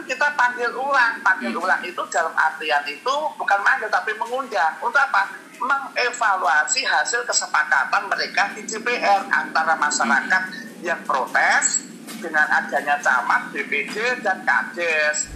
[0.00, 1.20] kan kita panggil ulang.
[1.20, 1.60] Panggil Hmm.
[1.60, 4.72] ulang itu dalam artian itu bukan manggil tapi mengundang.
[4.80, 5.28] Untuk apa?
[5.60, 10.42] Mengevaluasi hasil kesepakatan mereka di DPR antara masyarakat
[10.80, 11.84] yang protes
[12.16, 15.28] dengan adanya camat, BPD, dan Kades.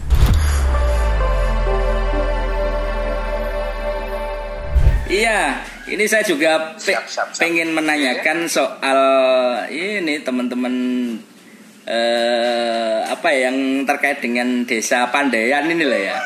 [5.04, 5.60] Iya,
[5.92, 7.37] ini saya juga Siap, siap, siap.
[7.37, 9.01] pengen menanyakan soal
[9.69, 10.72] ini teman-teman
[11.85, 16.19] eh, apa ya yang terkait dengan desa Pandayan ini lah ya.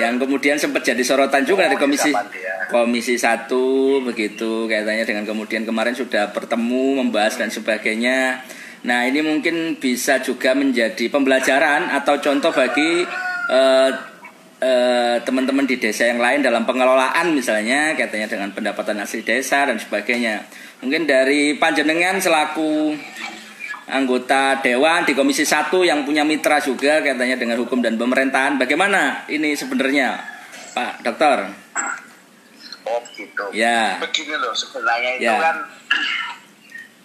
[0.00, 2.56] Yang kemudian sempat jadi sorotan juga Oh, dari komisi Desa Pandayan.
[2.70, 8.40] komisi satu begitu kaitannya dengan kemudian kemarin sudah bertemu membahas dan sebagainya.
[8.86, 13.04] Nah ini mungkin bisa juga menjadi pembelajaran atau contoh bagi
[13.50, 13.90] eh,
[14.62, 19.76] eh, teman-teman di desa yang lain dalam pengelolaan misalnya katanya dengan pendapatan asli desa dan
[19.76, 20.46] sebagainya.
[20.80, 22.96] Mungkin dari panjenengan selaku
[23.90, 28.56] anggota dewan di komisi 1 yang punya mitra juga katanya dengan hukum dan pemerintahan.
[28.56, 30.16] Bagaimana ini sebenarnya
[30.72, 31.50] Pak Dokter?
[32.86, 33.44] Oh gitu.
[33.52, 33.98] Ya.
[34.00, 35.36] Begini loh sebenarnya itu Ya.
[35.38, 35.56] kan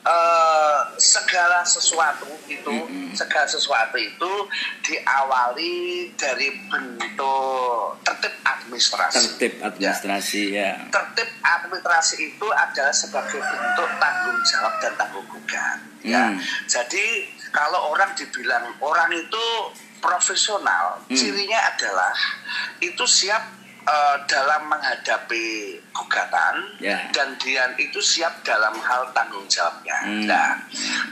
[0.05, 3.11] eh, segala sesuatu itu Mm-mm.
[3.17, 4.31] segala sesuatu itu
[4.85, 9.17] diawali dari bentuk tertib administrasi.
[9.35, 10.77] Tertib administrasi ya.
[10.93, 15.79] Tertib administrasi itu adalah sebagai bentuk tanggung jawab dan tanggung jawab.
[16.05, 16.29] Ya.
[16.29, 16.37] Hmm.
[16.69, 17.05] Jadi
[17.49, 19.45] kalau orang dibilang orang itu
[19.97, 21.17] profesional, Hmm.
[21.17, 22.13] cirinya adalah
[22.77, 23.41] itu siap
[23.85, 27.07] eh, dalam menghadapi gugatan Ya.
[27.15, 29.95] dan dia itu siap dalam hal tanggung jawabnya.
[30.03, 30.27] Hmm.
[30.27, 30.59] Nah,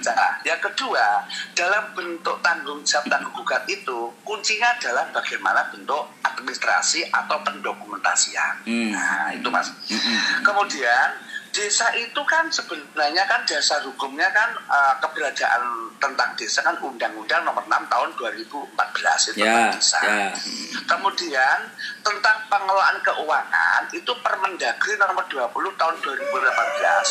[0.04, 1.24] nah, yang kedua
[1.56, 8.68] dalam bentuk tanggung jawab tanggung gugat itu kuncinya adalah bagaimana bentuk administrasi atau pendokumentasian.
[8.68, 8.92] Hmm.
[8.92, 9.72] Nah, itu mas.
[9.88, 10.44] Mm-mm.
[10.44, 11.08] Kemudian
[11.54, 15.62] desa itu kan sebenarnya kan dasar hukumnya kan eh, keberadaan
[15.96, 18.74] tentang desa kan Undang-Undang Nomor 6 Tahun 2014
[19.32, 20.00] itu Ya, tentang desa.
[20.02, 20.28] ya.
[20.84, 21.60] Kemudian
[22.02, 26.26] tentang pengelolaan keuangan itu Permendagri Nomor 20 Tahun 2018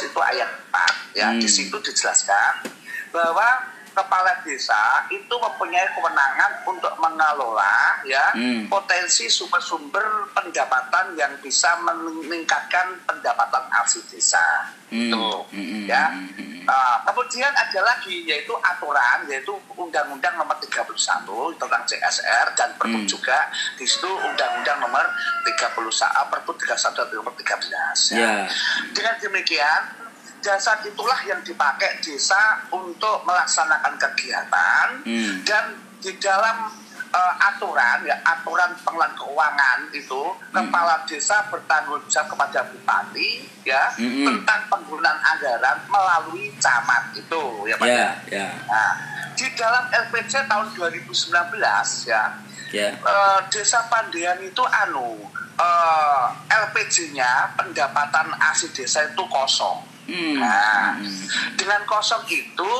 [0.04, 1.38] itu ayat 4 ya Hmm.
[1.38, 2.66] di situ dijelaskan
[3.08, 4.76] bahwa kepala desa
[5.08, 8.66] itu mempunyai kewenangan untuk mengelola ya Hmm.
[8.66, 15.08] potensi sumber-sumber pendapatan yang bisa meningkatkan pendapatan asli desa Hmm.
[15.08, 15.84] itu Hmm.
[15.86, 16.50] ya Hmm.
[16.62, 23.08] Uh, kemudian ada lagi yaitu aturan yaitu Undang-Undang Nomor 31 tentang CSR dan Perpu Hmm.
[23.08, 25.02] juga di situ Undang-Undang Nomor
[25.42, 28.46] 31 Perpu 31 dan Nomor 13 Ya.
[28.94, 30.01] Dengan demikian
[30.42, 35.40] dasar itulah yang dipakai desa untuk melaksanakan kegiatan Hmm.
[35.42, 35.64] dan
[35.98, 36.66] di dalam
[37.08, 40.66] uh, aturan ya aturan pengelolaan keuangan itu Hmm.
[40.66, 44.26] kepala desa bertanggung jawab kepada bupati ya Hmm.
[44.26, 47.86] tentang penggunaan anggaran melalui camat itu ya Pak.
[47.86, 48.46] Ya, ya.
[48.66, 48.92] Nah,
[49.32, 52.34] di dalam LPC tahun 2019 ya
[52.72, 52.88] Ya.
[52.90, 55.20] eh, desa Pandean itu anu
[55.54, 59.84] eh, LPG-nya pendapatan asli desa itu kosong.
[60.04, 60.34] Hmm.
[60.36, 61.06] Nah, Hmm.
[61.54, 62.72] dengan kosong itu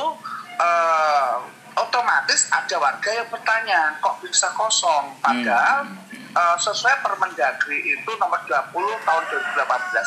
[0.53, 1.35] eh,
[1.73, 5.87] otomatis ada warga yang bertanya kok bisa kosong padahal
[6.29, 8.53] eh, sesuai Permendagri itu nomor 20
[8.99, 9.23] tahun
[9.55, 9.57] 2018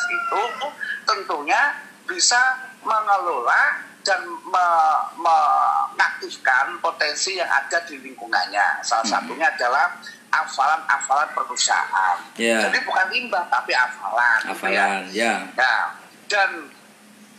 [0.09, 0.41] itu
[1.03, 1.61] tentunya
[2.03, 2.39] bisa
[2.79, 9.99] mengelola dan me- mengaktifkan potensi yang ada di lingkungannya salah satunya adalah
[10.29, 12.63] hafalan-hafalan perusahaan Ya.
[12.63, 14.85] jadi bukan limbah tapi hafalan gitu ya.
[15.09, 15.33] Ya.
[15.55, 15.91] Nah,
[16.27, 16.71] dan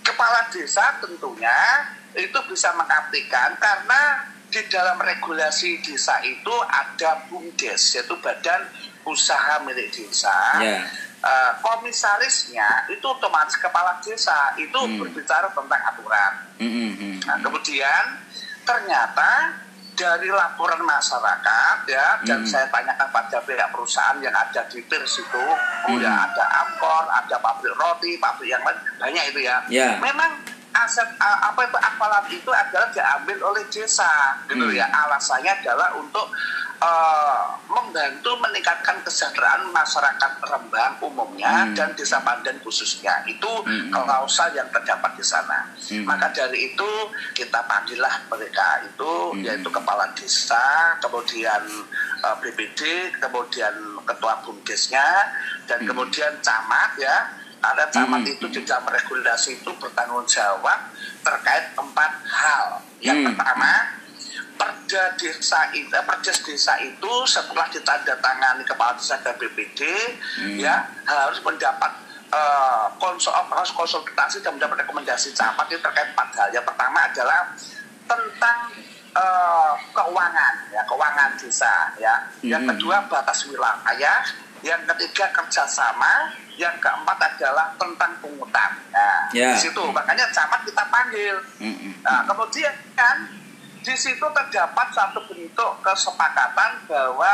[0.09, 1.85] kepala desa tentunya
[2.17, 8.65] itu bisa mengaktifkan karena di dalam regulasi desa itu ada BUMDes yaitu Badan
[9.05, 10.57] Usaha Milik Desa.
[10.61, 10.89] Ya.
[11.19, 15.03] Eh, komisarisnya itu otomatis kepala desa itu Hmm.
[15.03, 16.33] berbicara tentang aturan.
[16.63, 17.17] Hmm, hmm.
[17.27, 18.05] Nah, kemudian
[18.63, 19.53] ternyata
[19.98, 22.47] dari laporan masyarakat ya dan Hmm.
[22.47, 25.59] saya tanyakan pada pihak perusahaan yang ada di Tirs itu, oh
[25.91, 25.98] Hmm.
[25.98, 29.56] ya ada Amkor, ada pabrik roti, pabrik yang lain banyak itu ya.
[29.66, 29.98] Ya.
[29.98, 30.38] Memang
[30.70, 34.78] aset apa itu apalat itu adalah diambil oleh desa gitu Hmm.
[34.78, 34.86] ya.
[34.86, 36.30] Alasannya adalah untuk
[36.78, 41.75] eh, membantu meningkatkan kesejahteraan masyarakat Rembang umumnya Hmm.
[41.75, 43.27] dan desa Pandan khususnya.
[43.27, 43.91] Itu Hmm.
[43.91, 45.66] klausal yang terdapat di sana.
[45.75, 46.07] Hmm.
[46.07, 46.91] Maka dari itu
[47.34, 49.42] kita panggillah mereka itu Hmm.
[49.42, 51.63] yaitu kepala desa, kemudian
[52.19, 53.75] eh, BPD, kemudian
[54.07, 55.07] ketua bumdesnya
[55.66, 55.89] dan Hmm.
[55.95, 57.16] kemudian camat ya.
[57.59, 58.33] Ada camat Hmm.
[58.39, 60.78] itu di dalam regulasi itu bertanggung jawab
[61.27, 62.78] terkait empat hal.
[62.78, 63.03] Hmm.
[63.03, 63.97] Yang pertama
[64.59, 69.81] perda desa itu, eh, perdes desa itu setelah ditandatangani kepala desa dan BPD
[70.37, 70.59] Hmm.
[70.59, 70.75] ya
[71.07, 71.93] harus mendapat
[72.28, 76.49] eh, konsul, harus konsultasi dan mendapat rekomendasi camat itu terkait empat hal.
[76.53, 77.41] Yang pertama adalah
[78.05, 78.59] tentang
[79.15, 82.71] uh, keuangan ya keuangan desa ya yang Hmm.
[82.72, 84.21] kedua batas wilayah
[84.61, 86.28] yang ketiga kerjasama
[86.59, 89.54] yang keempat adalah tentang pungutan nah Ya.
[89.54, 91.93] di situ makanya camat kita panggil Mm-mm.
[92.03, 93.16] Nah, kemudian kan
[93.89, 97.33] di situ terdapat satu bentuk kesepakatan bahwa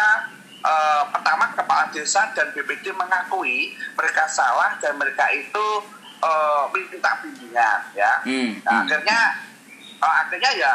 [0.62, 5.66] eh, pertama kepala desa dan BPD mengakui mereka salah dan mereka itu
[6.22, 8.22] eh, minta bimbingan ya.
[8.22, 8.82] Hmm, Nah, hmm.
[8.86, 9.18] akhirnya
[9.98, 10.72] eh, akhirnya ya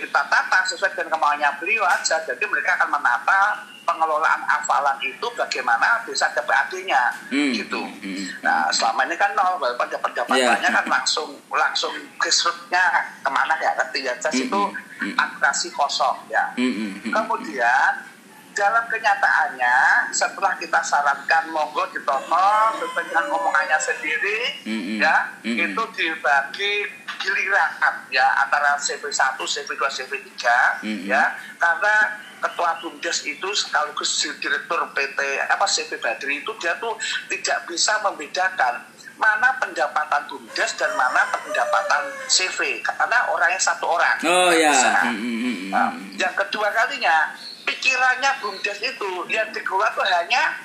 [0.00, 2.16] kita tata sesuai dengan kemauannya beliau aja.
[2.20, 3.40] Jadi mereka akan menata
[3.82, 7.02] pengelolaan hafalan itu bagaimana desa ada PAD-nya
[7.32, 7.80] Hmm, gitu.
[7.80, 8.24] hmm, hmm.
[8.44, 10.68] Nah selama ini kan nol, walaupun pendapatannya Iya.
[10.74, 11.90] kan langsung langsung
[12.20, 12.84] gesrutnya
[13.18, 15.14] ke mana ya ngerti ya Jas Hmm, itu hmm, hmm.
[15.16, 16.52] administrasi kosong ya.
[16.54, 17.08] Mm-mm.
[17.08, 17.92] Kemudian
[18.58, 24.98] dalam kenyataannya setelah kita sarankan monggo sesuai dengan omongannya sendiri Mm-mm.
[24.98, 25.62] ya Mm-mm.
[25.62, 26.90] itu dibagi
[27.22, 27.70] giliran
[28.10, 30.26] ya antara CV1, CV2, CV3
[30.82, 31.06] Mm-mm.
[31.06, 31.94] ya karena
[32.42, 36.98] ketua bumdes itu sekaligus direktur PT apa CV Badri itu dia tuh
[37.30, 38.82] tidak bisa membedakan
[39.18, 44.70] mana pendapatan bumdes dan mana pendapatan CV karena orangnya satu orang Oh ya.
[45.68, 47.34] Nah, yang kedua kalinya
[47.68, 50.56] pikirannya bumdes itu yang dikeluar tuh hanya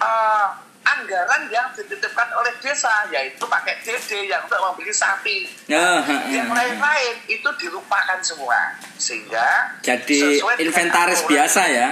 [0.00, 0.46] eh,
[0.86, 6.00] anggaran yang dititipkan oleh desa yaitu pakai DD yang untuk membeli sapi ah,
[6.30, 11.88] yang lain-lain itu dilupakan semua sehingga Jadi inventaris biasa ya.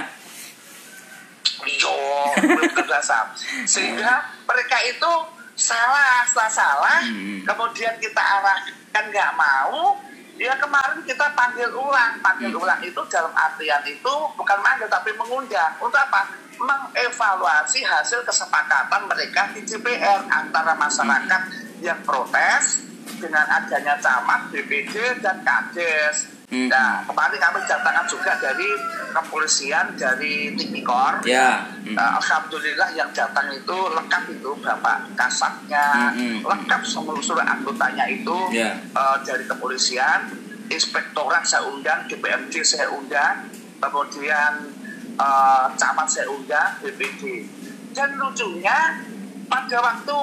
[1.65, 1.97] Iya,
[2.45, 3.31] belum biasa.
[3.65, 4.13] Sehingga
[4.45, 5.11] mereka itu
[5.55, 7.41] salah, setelah salah, Hmm.
[7.41, 9.97] kemudian kita arahkan nggak mau,
[10.35, 12.19] ya kemarin kita panggil ulang.
[12.19, 12.61] Panggil Hmm.
[12.63, 15.73] ulang itu dalam artian itu bukan manggil tapi mengundang.
[15.79, 16.27] Untuk apa?
[16.55, 21.41] Mengevaluasi hasil kesepakatan mereka di DPR antara masyarakat
[21.83, 26.35] yang protes dengan adanya camat, BPD, dan Kades.
[26.45, 26.69] Hmm.
[26.69, 28.69] Nah, kemarin kami datangkan juga dari
[29.15, 31.25] kepolisian dari Tipikor.
[31.25, 31.65] Ya.
[31.81, 31.97] Mm.
[31.97, 36.45] Nah, Alhamdulillah yang datang itu lengkap itu bapak kasatnya, Mm-mm.
[36.45, 38.77] lengkap seluruh seluruh anggotanya itu Ya.
[38.77, 40.29] eh, dari kepolisian,
[40.69, 43.49] inspektorat saya undang, DPMD saya undang,
[43.81, 44.69] kemudian
[45.17, 47.47] eh, camat saya undang, BPD.
[47.95, 49.01] Dan lucunya
[49.49, 50.17] pada waktu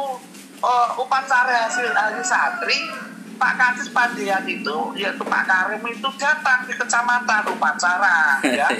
[0.63, 2.79] eh, upacara hasil hari santri
[3.43, 8.71] Pak Kadis Pandian itu yaitu Pak Karim itu datang di kecamatan upacara ya.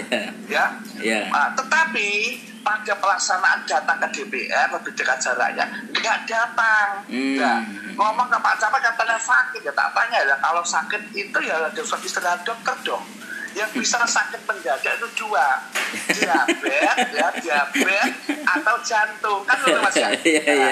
[0.47, 0.65] Ya.
[1.03, 1.21] Ya.
[1.35, 7.03] Ah, tetapi pada pelaksanaan datang ke DPR lebih dekat jaraknya nggak datang.
[7.11, 7.35] Hmm.
[7.35, 7.59] Ya,
[7.99, 12.07] ngomong ke Pak Camat katanya sakit ya tak tanya ya kalau sakit itu ya suatu
[12.07, 13.03] istilah dokter dong
[13.53, 15.61] yang bisa sakit mendadak itu dua.
[16.13, 18.13] Diabetes ya diabetes
[18.45, 19.41] atau jantung.
[19.45, 20.09] Kan lu mas ya?
[20.23, 20.71] Iya, iya.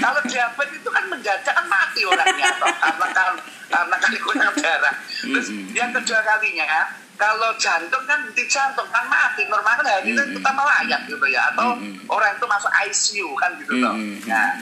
[0.00, 2.68] kalau diabetes itu kan mendadak kan mati orangnya toh.
[2.72, 3.32] Karena kan
[3.68, 4.94] karena kan kurang darah.
[5.20, 6.66] Terus yang kedua kalinya
[7.14, 9.44] kalau jantung kan di jantung kan mati.
[9.46, 10.34] Normal kan hari Mm-mm.
[10.38, 11.52] kita melayat gitu ya.
[11.52, 11.76] Atau
[12.08, 13.94] orang itu masuk ICU kan gitu toh.
[13.94, 14.24] Mm-mm.
[14.26, 14.56] nah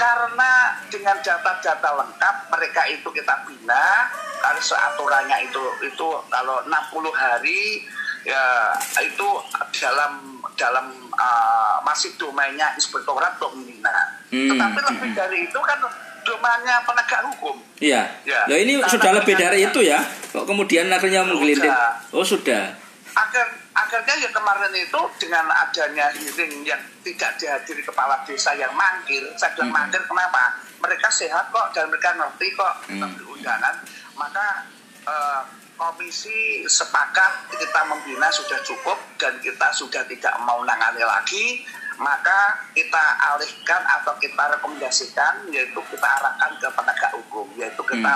[0.00, 4.08] karena dengan data-data lengkap mereka itu kita bina
[4.40, 6.72] karena seaturannya itu itu kalau 60
[7.12, 7.84] hari
[8.24, 8.72] ya
[9.04, 9.28] itu
[9.76, 15.82] dalam dalam uh, masih domainnya inspektorat membina Hmm, tetapi hmm, lebih dari itu kan
[16.22, 18.06] domainnya penegak hukum Iya.
[18.28, 18.46] Ya.
[18.46, 19.98] Loh ini Karena sudah lebih dari itu ya.
[20.30, 21.66] Kok kemudian akhirnya menggelintir?
[21.66, 22.14] Sudah.
[22.14, 22.64] Oh sudah.
[23.10, 23.42] akhir
[23.90, 29.50] akhirnya ya kemarin itu dengan adanya hearing yang tidak dihadiri kepala desa yang mangkir saya
[29.58, 29.82] bilang Hmm.
[29.82, 33.02] mangkir kenapa mereka sehat kok dan mereka ngerti kok Hmm.
[33.02, 33.74] tentang undangan
[34.14, 34.46] maka
[35.02, 35.42] eh,
[35.74, 41.66] komisi sepakat kita membina sudah cukup dan kita sudah tidak mau nangani lagi
[42.00, 48.12] maka kita alihkan atau kita rekomendasikan yaitu kita arahkan ke penegak hukum yaitu kita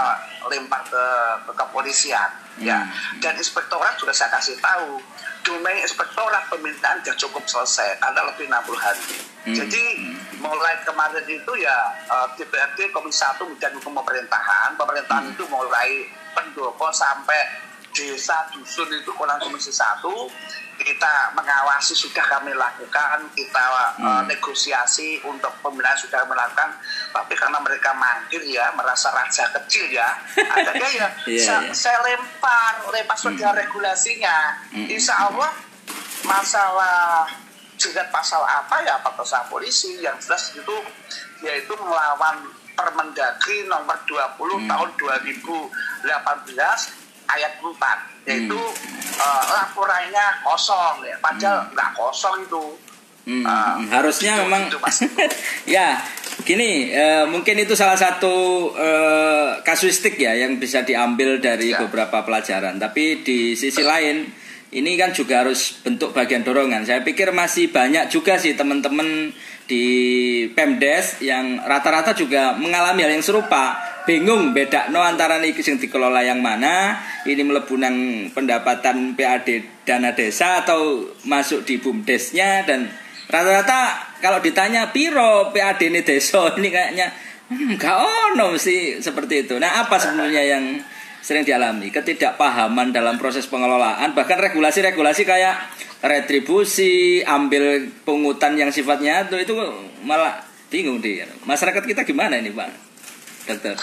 [0.49, 1.05] lempar ke,
[1.45, 3.19] ke kepolisian ya Hmm.
[3.21, 5.03] dan inspektorat sudah saya kasih tahu
[5.43, 9.53] domain inspektorat permintaan sudah cukup selesai karena lebih 60 hari Hmm.
[9.53, 9.83] jadi
[10.41, 11.77] mulai kemarin itu ya
[12.09, 15.33] eh, DPRD Komisi 1 Bidang Hukum Pemerintahan pemerintahan Hmm.
[15.37, 17.37] itu mulai pendopo sampai
[17.95, 20.27] desa dusun itu kurang komisi satu
[20.75, 24.27] kita mengawasi sudah kami lakukan kita eh, Hmm.
[24.27, 26.67] negosiasi untuk pembinaan sudah melakukan
[27.09, 31.71] tapi karena mereka mangkir ya merasa raja kecil ya akhirnya ya Iya, saya, iya.
[31.73, 34.91] saya lempar lempar sudah regulasinya Hmm.
[34.91, 35.55] insya Allah
[36.25, 37.27] masalah
[37.77, 40.77] jerat pasal apa ya pasal polisi yang jelas itu
[41.41, 42.43] yaitu melawan
[42.75, 44.67] Permendagri nomor 20 Hmm.
[44.67, 46.11] tahun 2018
[47.35, 47.71] ayat 4
[48.25, 48.57] yaitu
[49.15, 52.65] eh, laporannya kosong ya padahal nggak kosong itu
[53.25, 54.77] Hmm, Ah, harusnya itu- memang itu,
[55.81, 55.97] ya
[56.37, 58.29] begini, uh, mungkin itu salah satu
[58.77, 61.81] uh, kasuistik ya yang bisa diambil dari ya.
[61.81, 62.77] beberapa pelajaran.
[62.77, 64.29] Tapi di sisi lain,
[64.77, 66.85] ini kan juga harus bentuk bagian dorongan.
[66.85, 69.33] Saya pikir masih banyak juga sih teman-teman
[69.65, 69.85] di
[70.53, 73.81] Pemdes yang rata-rata juga mengalami hal yang serupa.
[74.05, 80.61] Bingung beda no antara ini yang dikelola yang mana, ini melebunang pendapatan PAD dana desa
[80.61, 82.93] atau masuk di BUMDesnya dan
[83.33, 87.09] rata-rata kalau ditanya piro PAD ini desa ini kayaknya
[87.49, 89.57] hmm, gak ono sih seperti itu.
[89.57, 90.65] Nah, apa sebenarnya yang
[91.25, 91.89] sering dialami?
[91.89, 95.57] Ketidakpahaman dalam proses pengelolaan, bahkan regulasi-regulasi kayak
[96.05, 99.57] retribusi, ambil pungutan yang sifatnya itu itu
[100.05, 102.94] malah bingung di masyarakat kita gimana ini, Pak?
[103.45, 103.77] Dokter.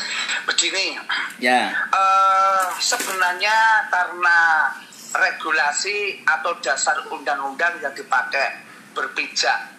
[0.49, 0.97] Begini.
[1.37, 1.69] Ya.
[1.93, 4.69] Uh, sebenarnya karena
[5.11, 8.63] regulasi atau dasar undang-undang yang dipakai
[8.95, 9.71] berpijak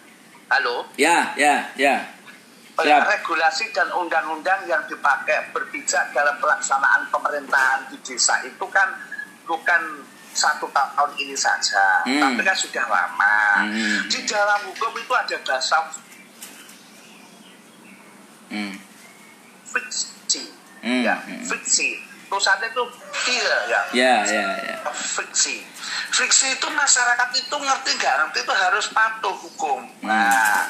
[0.52, 0.84] Halo?
[1.00, 2.04] Ya, ya, ya.
[2.84, 2.98] Ya.
[3.08, 8.92] Regulasi dan undang-undang yang dipakai berpijak dalam pelaksanaan pemerintahan di desa itu kan
[9.48, 12.20] bukan satu tahun ini saja, hmm.
[12.20, 13.40] tapi kan sudah lama.
[13.64, 14.08] Hmm.
[14.12, 15.88] Di dalam hukum itu ada bahasa
[19.72, 20.42] fiksi,
[20.84, 21.02] hmm.
[21.02, 21.48] ya, hmm.
[21.48, 21.98] fiksi.
[22.32, 23.80] Tulisannya itu feel ya.
[23.92, 24.76] Ya, ya, ya.
[24.88, 25.60] Fiksi
[26.12, 29.80] friksi itu masyarakat itu ngerti nggak ngerti itu harus patuh hukum.
[30.04, 30.08] Hmm.
[30.08, 30.68] Nah,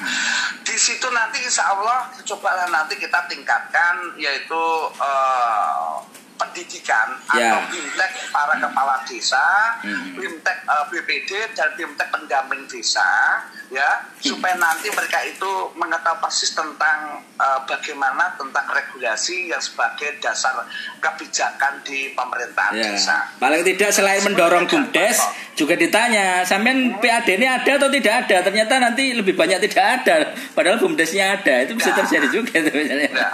[0.63, 4.63] di situ nanti insya Allah cobalah nanti kita tingkatkan yaitu
[5.03, 5.99] uh,
[6.39, 7.59] pendidikan yeah.
[7.59, 10.19] atau bimtek para kepala desa, hmm.
[10.19, 16.53] bimtek uh, eh, BPD dan bimtek pendamping desa, ya supaya nanti mereka itu mengetahui persis
[16.53, 20.61] tentang uh, bagaimana tentang regulasi yang sebagai dasar
[21.01, 22.93] kebijakan di pemerintahan yeah.
[22.93, 23.17] desa.
[23.41, 25.19] Paling tidak selain mendorong bumdes
[25.57, 27.01] juga ditanya, sampean hmm.
[27.01, 28.37] PAD ini ada atau tidak ada?
[28.45, 31.65] Ternyata nanti lebih banyak tidak ada, padahal bumdesnya ada.
[31.65, 32.05] Itu bisa nah.
[32.05, 33.11] terjadi juga itu misalnya.
[33.13, 33.33] Nah.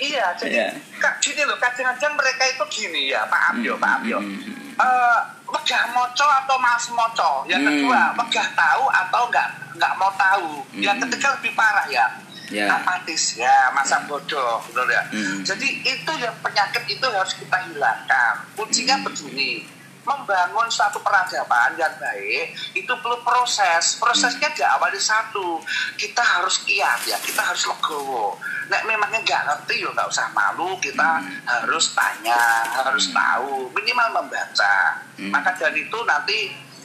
[0.00, 3.82] iya, jadi kak, gini loh, kadang-kadang mereka itu gini ya, Pak Abio, hmm.
[3.82, 4.18] Pak Abio.
[4.20, 4.40] Hmm.
[4.76, 5.20] Uh,
[5.52, 7.30] megah moco atau mas moco.
[7.44, 7.68] Yang hmm.
[7.68, 10.64] kedua, megah tahu atau enggak nggak mau tahu.
[10.72, 10.82] Hmm.
[10.82, 12.06] Yang ketiga lebih parah ya.
[12.52, 12.68] Yeah.
[12.68, 15.40] apatis ya masa bodoh betul ya hmm.
[15.40, 19.08] jadi itu yang penyakit itu harus kita hilangkan kuncinya hmm.
[19.08, 19.64] begini
[20.02, 24.58] membangun suatu peradaban yang baik itu perlu proses prosesnya hmm.
[24.58, 25.62] diawali satu
[25.94, 28.34] kita harus kiat ya kita harus legowo
[28.66, 31.46] nek memangnya nggak ngerti ya nggak usah malu kita hmm.
[31.46, 33.14] harus tanya harus hmm.
[33.14, 34.76] tahu minimal membaca
[35.18, 35.30] hmm.
[35.30, 36.38] maka dari itu nanti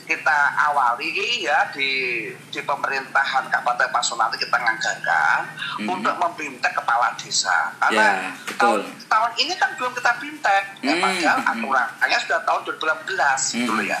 [0.08, 5.92] kita awali ya di di pemerintahan Kabupaten Pasun nanti kita nganggarkan mm-hmm.
[5.92, 10.88] untuk membintek kepala desa karena yeah, tahun tahun ini kan belum kita bintek mm-hmm.
[10.88, 13.52] ya padahal aturannya sudah tahun 2015 mm-hmm.
[13.52, 13.98] gitu ya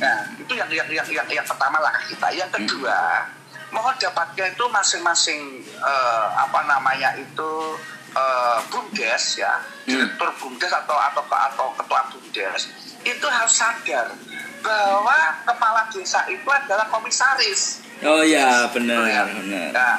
[0.00, 2.98] nah itu yang yang yang yang, yang pertama lah kita yang kedua
[3.28, 3.76] mm-hmm.
[3.76, 7.76] mohon dapatnya itu masing-masing uh, apa namanya itu
[8.16, 12.72] uh, bumdes ya direktur bumdes atau atau atau ketua bumdes
[13.04, 14.12] itu harus sadar
[14.60, 17.84] bahwa kepala desa itu adalah komisaris.
[18.04, 19.04] Oh ya benar.
[19.08, 19.22] Ya.
[19.28, 19.68] benar.
[19.72, 19.96] Nah,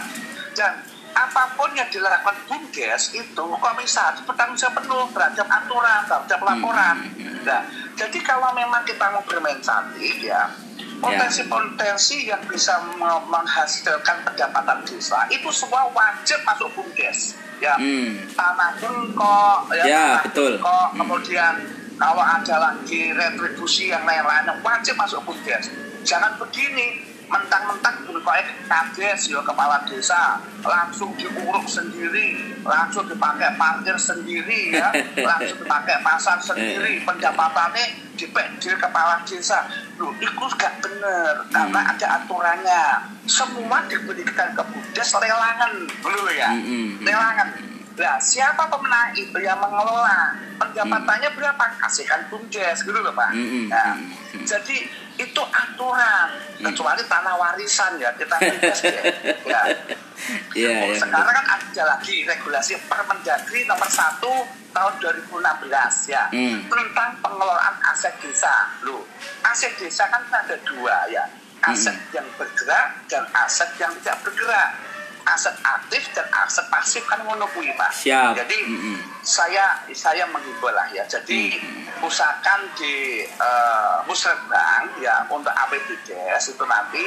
[0.57, 0.73] dan
[1.11, 6.95] apa pun yang dilakukan bumdes itu komisaris bertanggung jawab penuh terhadap aturan, terhadap hmm, laporan.
[7.03, 7.39] Hmm, hmm.
[7.45, 7.61] Nah,
[7.99, 10.49] jadi kalau memang kita mau bermain cantik ya,
[11.01, 12.77] potensi-potensi yang bisa
[13.25, 17.35] menghasilkan pendapatan desa itu semua wajib masuk bumdes.
[17.61, 18.33] Ya, hmm.
[18.33, 18.73] tanah
[19.13, 20.57] kok, ya, ya betul.
[20.57, 25.69] kok, kemudian kalau ada lagi retribusi yang lain-lain wajib masuk bumdes
[26.01, 30.43] jangan begini mentang-mentang pokoknya kades ya kepala desa.
[30.61, 34.91] Langsung diuruk sendiri langsung dipakai parkir sendiri ya.
[35.31, 39.65] Langsung dipakai pasar sendiri pendapatannya dipekdir kepala desa.
[39.97, 41.91] Loh itu gak bener karena hmm.
[41.95, 42.83] ada aturannya.
[43.25, 45.71] Semua diberikan ke bumdes lelangan
[46.03, 46.51] dulu ya.
[46.51, 47.47] Hmm, hmm, lelangan
[48.01, 50.33] Nah, siapa pemenang itu yang mengelola?
[50.57, 51.37] Pendapatannya hmm.
[51.37, 51.63] berapa?
[51.77, 53.29] Kasihkan bumdes gitu loh, Pak.
[53.29, 53.69] Hmm.
[53.69, 54.41] Nah, hmm.
[54.41, 54.77] jadi
[55.21, 56.65] itu aturan hmm.
[56.65, 59.01] kecuali tanah warisan ya kita bebas ya.
[59.45, 59.61] ya.
[60.53, 64.21] Yeah, oh, yeah, sekarang kan ada lagi regulasi Permendagri nomor 1
[64.73, 66.69] tahun 2016 ya hmm.
[66.69, 68.49] tentang pengelolaan aset desa.
[68.81, 69.05] Loh,
[69.45, 71.25] aset desa kan ada dua ya.
[71.61, 72.17] Aset hmm.
[72.17, 74.90] yang bergerak dan aset yang tidak bergerak
[75.31, 77.91] aset aktif dan aset pasif kan ngono kuwi Pak.
[77.95, 78.35] Siap.
[78.35, 78.97] Jadi mm -hmm.
[79.23, 81.07] saya saya mengimbau lah ya.
[81.07, 82.07] Jadi mm -hmm.
[82.07, 87.05] usahakan di uh, musrebang ya untuk APBDes itu nanti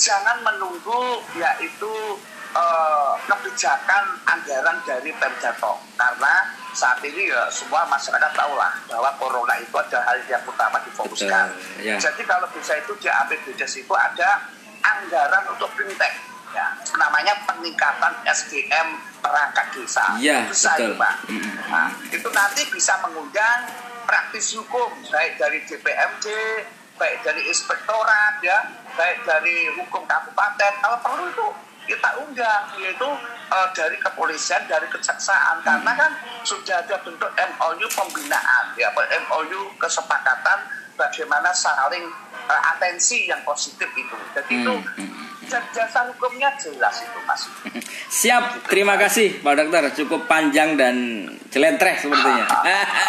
[0.00, 1.92] jangan menunggu yaitu
[2.56, 6.34] uh, kebijakan anggaran dari Pemjatong karena
[6.74, 11.46] saat ini ya semua masyarakat tahu lah bahwa corona itu ada hal yang utama difokuskan.
[11.78, 11.94] Ya.
[11.94, 14.42] Jadi kalau bisa itu di APBDes itu ada
[14.82, 20.04] anggaran untuk fintech ya, namanya peningkatan SDM perangkat desa.
[20.16, 20.94] Iya, betul.
[20.94, 21.14] itu, Pak.
[21.68, 23.66] Nah, itu nanti bisa mengundang
[24.06, 26.26] praktisi hukum baik dari DPMD,
[26.94, 30.72] baik dari inspektorat ya, baik dari hukum kabupaten.
[30.78, 31.46] Kalau perlu itu
[31.84, 33.08] kita undang yaitu
[33.52, 36.12] eh, dari kepolisian, dari kejaksaan karena kan
[36.44, 38.88] sudah ada bentuk MOU pembinaan ya,
[39.28, 40.64] MOU kesepakatan
[40.96, 42.04] bagaimana saling
[42.48, 44.16] eh, atensi yang positif itu.
[44.32, 47.42] Jadi itu Hmm, jasa hukumnya jelas itu Mas.
[48.24, 49.84] Siap, terima kasih Pak Dokter.
[50.04, 52.46] Cukup panjang dan jelentreh sepertinya.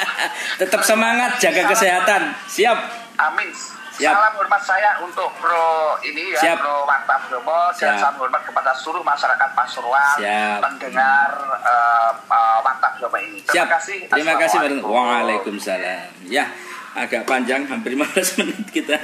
[0.62, 2.36] Tetap semangat, jaga kesehatan.
[2.48, 2.78] Siap.
[3.16, 3.50] Amin.
[3.96, 4.12] Siap.
[4.12, 6.58] Salam hormat saya untuk Bro ini ya, Siap.
[6.60, 8.04] Bro Mantap Bromo dan Siap.
[8.04, 10.60] salam hormat kepada seluruh masyarakat Pasuruan Siap.
[10.60, 11.32] pendengar
[11.64, 13.40] uh, uh, Mantap Bromo ini.
[13.48, 13.68] Terima Siap.
[13.80, 14.00] kasih.
[14.12, 14.84] Terima kasih Pak Dokter.
[14.84, 15.56] Assalamualaikum.
[15.56, 16.28] Waalaikumsalam.
[16.28, 16.46] Ya,
[16.92, 19.00] agak panjang, hampir 15 menit kita.